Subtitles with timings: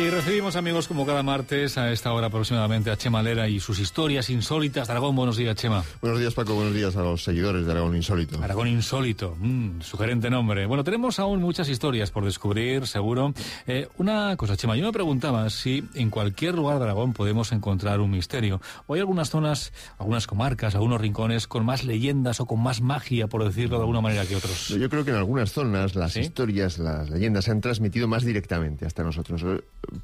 [0.00, 3.78] Y recibimos, amigos, como cada martes, a esta hora aproximadamente, a Chema Lera y sus
[3.78, 4.88] historias insólitas.
[4.88, 5.84] Aragón, buenos días, Chema.
[6.00, 6.54] Buenos días, Paco.
[6.54, 8.42] Buenos días a los seguidores de Aragón Insólito.
[8.42, 10.64] Aragón Insólito, mm, sugerente nombre.
[10.64, 13.34] Bueno, tenemos aún muchas historias por descubrir, seguro.
[13.66, 18.00] Eh, una cosa, Chema, yo me preguntaba si en cualquier lugar de Aragón podemos encontrar
[18.00, 18.62] un misterio.
[18.86, 23.26] O hay algunas zonas, algunas comarcas, algunos rincones con más leyendas o con más magia,
[23.26, 24.68] por decirlo de alguna manera, que otros.
[24.68, 28.86] Yo creo que en algunas zonas las historias, las leyendas se han transmitido más directamente
[28.86, 29.44] hasta nosotros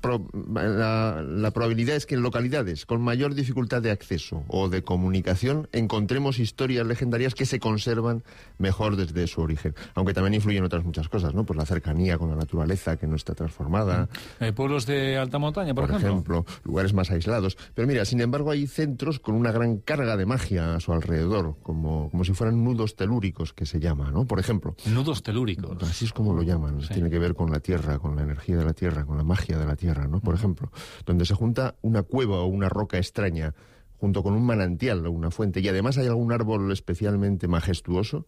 [0.03, 6.39] la, probabilidad es que en localidades con mayor dificultad de acceso o de comunicación encontremos
[6.39, 8.23] historias legendarias que se conservan
[8.59, 9.75] mejor desde su origen.
[9.95, 11.45] Aunque también influyen otras muchas cosas, ¿no?
[11.45, 14.09] Pues la cercanía con la naturaleza que no está transformada.
[14.41, 16.45] Eh, pueblos de alta montaña, por, por ejemplo.
[16.65, 17.57] Lugares más aislados.
[17.75, 21.57] Pero mira, sin embargo, hay centros con una gran carga de magia a su alrededor,
[21.63, 24.27] como, como si fueran nudos telúricos, que se llama, ¿no?
[24.27, 24.75] Por ejemplo.
[24.87, 25.83] Nudos telúricos.
[25.83, 26.79] Así es como lo llaman.
[26.93, 29.59] Tiene que ver con la tierra, con la energía de la tierra, con la magia
[29.59, 30.21] de la tierra, ¿no?
[30.21, 30.71] Por ejemplo,
[31.07, 33.55] donde se junta una cueva o una roca extraña
[33.99, 38.27] junto con un manantial o una fuente, y además hay algún árbol especialmente majestuoso,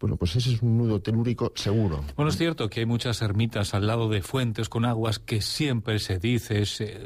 [0.00, 2.04] bueno, pues ese es un nudo telúrico seguro.
[2.16, 5.98] Bueno, es cierto que hay muchas ermitas al lado de fuentes con aguas que siempre
[5.98, 6.64] se dice,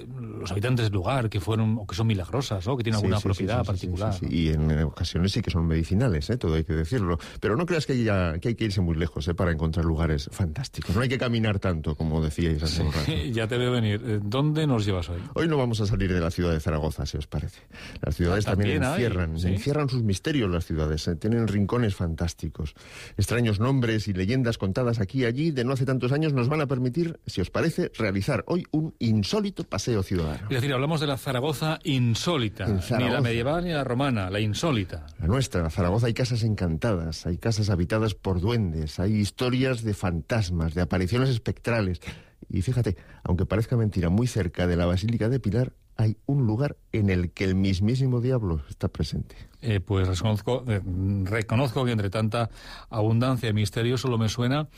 [0.09, 3.65] los habitantes del lugar, que fueron o que son milagrosas, o que tienen alguna propiedad
[3.65, 4.15] particular.
[4.29, 6.39] Y en ocasiones sí que son medicinales, ¿eh?
[6.39, 7.19] todo hay que decirlo.
[7.41, 7.95] Pero no creas que,
[8.41, 9.35] que hay que irse muy lejos ¿eh?
[9.35, 10.95] para encontrar lugares fantásticos.
[10.95, 13.13] No hay que caminar tanto, como decíais hace un rato.
[13.33, 14.03] ya te veo venir.
[14.05, 15.21] Eh, ¿Dónde nos llevas hoy?
[15.35, 17.61] Hoy no vamos a salir de la ciudad de Zaragoza, si os parece.
[18.03, 22.75] Las ciudades ah, también, encierran, encierran sus misterios las ciudades, eh, tienen rincones fantásticos.
[23.17, 26.61] Extraños nombres y leyendas contadas aquí y allí de no hace tantos años nos van
[26.61, 30.49] a permitir, si os parece, realizar hoy un insólito paseo ciudadano.
[30.49, 35.07] Es decir, hablamos de la Zaragoza insólita, ni la medieval ni la romana, la insólita.
[35.19, 39.95] La nuestra, la Zaragoza, hay casas encantadas, hay casas habitadas por duendes, hay historias de
[39.95, 42.01] fantasmas, de apariciones espectrales.
[42.49, 46.77] Y fíjate, aunque parezca mentira, muy cerca de la Basílica de Pilar hay un lugar
[46.93, 49.35] en el que el mismísimo diablo está presente.
[49.61, 50.81] Eh, pues reconozco, eh,
[51.25, 52.49] reconozco que entre tanta
[52.91, 54.69] abundancia y misterio solo me suena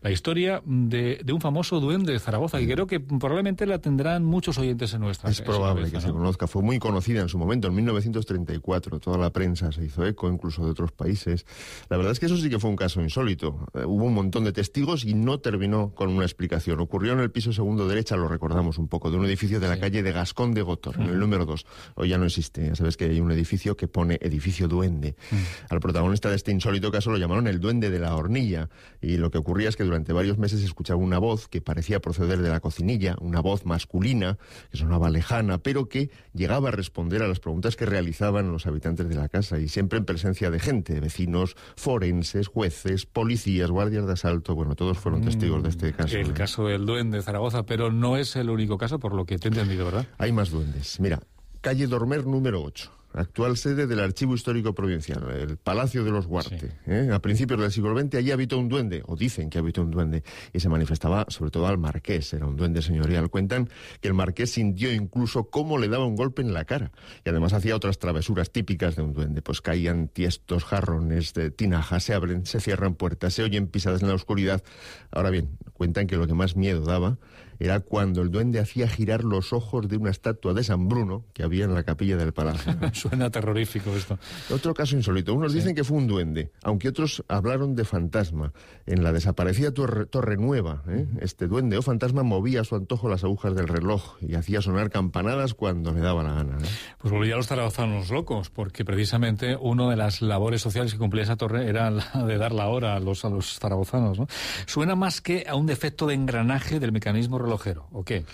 [0.00, 4.56] la historia de, un famoso duende de Zaragoza, que creo que probablemente la tendrán muchos
[4.56, 6.46] oyentes en nuestra Es probable que se conozca.
[6.46, 8.98] Fue muy conocida en su momento, en 1934.
[8.98, 11.44] Toda la prensa se hizo eco, incluso de otros países.
[11.90, 13.66] La verdad es que eso sí que fue un caso insólito.
[13.74, 16.80] Eh, hubo un montón de testigos y no terminó con una explicación.
[16.80, 19.78] Ocurrió en el piso segundo derecha, lo recordamos un poco, de un edificio de la
[19.78, 21.66] calle de Gascón de Gotor, en el número 2.
[21.96, 22.66] Hoy ya no existe.
[22.66, 25.16] Ya sabes que hay un edificio que pone edificio duende.
[25.30, 25.36] Mm.
[25.68, 28.68] Al protagonista de este insólito caso lo llamaron el duende de la hornilla
[29.00, 32.00] y lo que ocurría es que durante varios meses se escuchaba una voz que parecía
[32.00, 34.38] proceder de la cocinilla, una voz masculina
[34.70, 39.08] que sonaba lejana, pero que llegaba a responder a las preguntas que realizaban los habitantes
[39.08, 44.12] de la casa y siempre en presencia de gente, vecinos, forenses, jueces, policías, guardias de
[44.12, 46.16] asalto, bueno, todos fueron testigos de este mm, caso.
[46.16, 46.34] El ¿eh?
[46.34, 49.48] caso del duende de Zaragoza, pero no es el único caso por lo que te
[49.48, 50.06] he entendido, ¿verdad?
[50.18, 51.00] Hay más duendes.
[51.00, 51.20] Mira,
[51.60, 56.72] calle Dormer número 8 actual sede del Archivo Histórico Provincial, el Palacio de los Huarte.
[56.86, 57.10] ¿eh?
[57.12, 60.22] A principios del siglo XX allí habitó un duende, o dicen que habitó un duende,
[60.52, 63.30] y se manifestaba sobre todo al marqués, era un duende señorial.
[63.30, 63.68] Cuentan
[64.00, 66.92] que el marqués sintió incluso cómo le daba un golpe en la cara,
[67.24, 72.04] y además hacía otras travesuras típicas de un duende, pues caían tiestos, jarrones, de tinajas,
[72.04, 74.62] se abren, se cierran puertas, se oyen pisadas en la oscuridad.
[75.10, 77.18] Ahora bien, cuentan que lo que más miedo daba
[77.60, 81.42] era cuando el duende hacía girar los ojos de una estatua de San Bruno que
[81.42, 82.74] había en la capilla del palacio.
[82.94, 84.18] Suena terrorífico esto.
[84.50, 85.34] Otro caso insólito.
[85.34, 88.52] Unos dicen que fue un duende, aunque otros hablaron de fantasma.
[88.86, 91.06] En la desaparecida Torre, Nueva, ¿eh?
[91.20, 94.88] este duende o fantasma movía a su antojo las agujas del reloj y hacía sonar
[94.88, 96.58] campanadas cuando le daba la gana.
[96.58, 96.68] ¿eh?
[96.98, 101.24] Pues volvía a los zaragozanos locos, porque precisamente una de las labores sociales que cumplía
[101.24, 104.18] esa torre era la de dar la hora a los, a los zaragozanos.
[104.18, 104.26] ¿no?
[104.66, 108.24] Suena más que a un defecto de engranaje del mecanismo relojero, ¿o qué?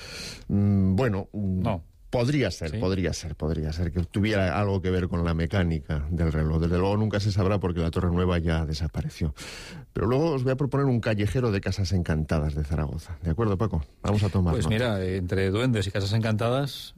[0.48, 1.82] Mm, bueno, no.
[2.16, 6.32] Podría ser, podría ser, podría ser que tuviera algo que ver con la mecánica del
[6.32, 6.62] reloj.
[6.62, 9.34] Desde luego nunca se sabrá porque la Torre Nueva ya desapareció.
[9.92, 13.18] Pero luego os voy a proponer un callejero de casas encantadas de Zaragoza.
[13.22, 13.84] ¿De acuerdo, Paco?
[14.02, 14.54] Vamos a tomar.
[14.54, 16.94] Pues mira, entre duendes y casas encantadas,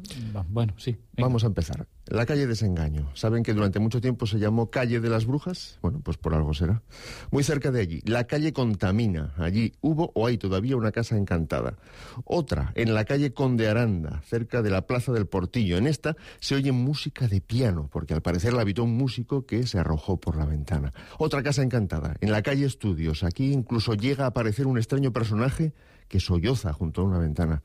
[0.51, 0.97] bueno, sí.
[1.17, 1.89] Vamos a empezar.
[2.07, 3.11] La calle Desengaño.
[3.15, 5.79] ¿Saben que durante mucho tiempo se llamó Calle de las Brujas?
[5.83, 6.83] Bueno, pues por algo será.
[7.31, 9.35] Muy cerca de allí, la calle Contamina.
[9.37, 11.77] Allí hubo o hay todavía una casa encantada.
[12.25, 15.77] Otra, en la calle Conde Aranda, cerca de la Plaza del Portillo.
[15.77, 19.67] En esta se oye música de piano, porque al parecer la habitó un músico que
[19.67, 20.93] se arrojó por la ventana.
[21.19, 23.25] Otra casa encantada, en la calle Estudios.
[23.25, 25.73] Aquí incluso llega a aparecer un extraño personaje
[26.09, 27.63] que solloza junto a una ventana.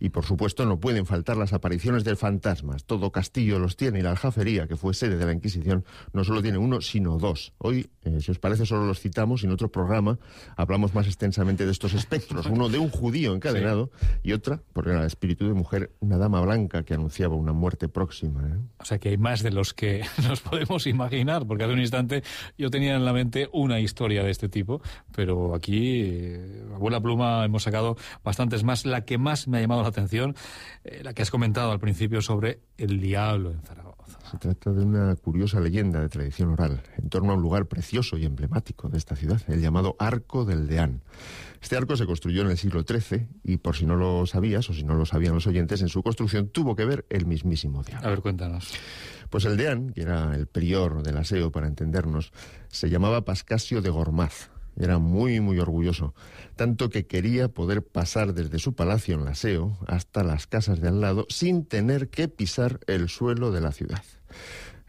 [0.00, 2.84] Y por supuesto no pueden faltar las apariciones de fantasmas.
[2.84, 6.42] Todo castillo los tiene y la aljafería, que fue sede de la Inquisición, no solo
[6.42, 7.52] tiene uno, sino dos.
[7.58, 10.18] Hoy, eh, si os parece, solo los citamos y en otro programa
[10.56, 12.46] hablamos más extensamente de estos espectros.
[12.46, 13.90] Uno de un judío encadenado
[14.22, 18.42] y otra, por el espíritu de mujer, una dama blanca que anunciaba una muerte próxima.
[18.46, 18.58] ¿eh?
[18.78, 22.22] O sea que hay más de los que nos podemos imaginar, porque hace un instante
[22.58, 24.80] yo tenía en la mente una historia de este tipo,
[25.14, 28.86] pero aquí, eh, a buena pluma, hemos sacado bastantes más.
[28.86, 30.34] La que más me ha llamado la atención,
[30.84, 34.18] eh, la que has comentado al principio sobre el diablo en Zaragoza.
[34.30, 38.16] Se trata de una curiosa leyenda de tradición oral en torno a un lugar precioso
[38.16, 41.02] y emblemático de esta ciudad, el llamado Arco del Deán.
[41.62, 44.74] Este arco se construyó en el siglo XIII y, por si no lo sabías o
[44.74, 48.06] si no lo sabían los oyentes, en su construcción tuvo que ver el mismísimo diablo.
[48.06, 48.74] A ver, cuéntanos.
[49.30, 52.32] Pues el deán, que era el prior del aseo para entendernos,
[52.68, 54.50] se llamaba Pascasio de Gormaz.
[54.78, 56.14] Era muy, muy orgulloso,
[56.56, 60.88] tanto que quería poder pasar desde su palacio en la aseo hasta las casas de
[60.88, 64.02] al lado sin tener que pisar el suelo de la ciudad.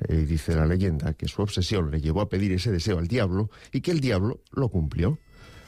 [0.09, 3.49] Y dice la leyenda que su obsesión le llevó a pedir ese deseo al diablo
[3.71, 5.19] y que el diablo lo cumplió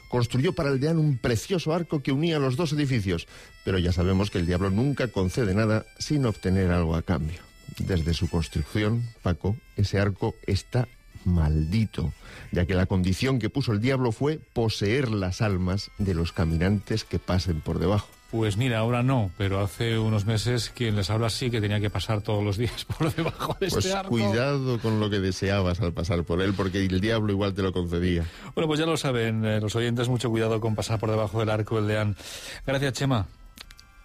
[0.09, 3.27] construyó para el deán un precioso arco que unía los dos edificios,
[3.65, 7.41] pero ya sabemos que el diablo nunca concede nada sin obtener algo a cambio.
[7.77, 10.87] Desde su construcción, Paco, ese arco está
[11.27, 12.13] maldito,
[12.51, 17.03] ya que la condición que puso el diablo fue poseer las almas de los caminantes
[17.03, 18.07] que pasen por debajo.
[18.31, 21.89] Pues mira, ahora no, pero hace unos meses quien les habla sí que tenía que
[21.89, 25.93] pasar todos los días por debajo de pues este cuidado con lo que deseabas al
[25.93, 28.25] pasar por él, porque el diablo igual te lo concedía.
[28.53, 31.49] Bueno, pues ya lo saben eh, los oyentes, mucho cuidado con pasar por debajo del
[31.49, 32.17] arco del Leán.
[32.65, 33.27] Gracias, Chema.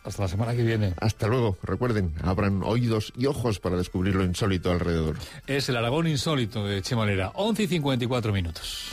[0.04, 0.94] Hasta la semana que viene.
[1.00, 1.58] Hasta luego.
[1.62, 5.16] Recuerden, abran oídos y ojos para descubrir lo insólito alrededor.
[5.46, 7.30] Es el Aragón insólito de Chema Lera.
[7.34, 8.88] 11 y 54 minutos.